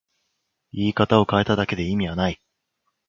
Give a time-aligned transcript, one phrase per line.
[0.71, 2.41] 言い方を変えただけで意味はない